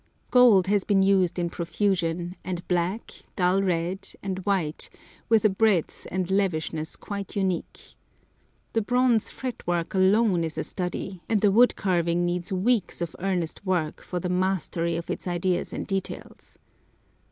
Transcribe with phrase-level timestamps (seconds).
[0.31, 4.89] Gold has been used in profusion, and black, dull red, and white,
[5.29, 7.93] with a breadth and lavishness quite unique.
[8.73, 13.15] The bronze fret work alone is a study, and the wood carving needs weeks of
[13.19, 16.57] earnest work for the mastery of its ideas and details.